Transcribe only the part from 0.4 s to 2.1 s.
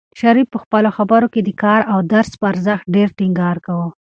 په خپلو خبرو کې د کار او